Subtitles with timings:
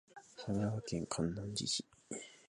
[0.35, 1.85] 香川県観音寺市